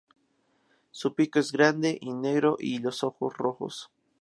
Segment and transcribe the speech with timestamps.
[0.89, 3.91] Su pico es grande y negro y los ojos rojos.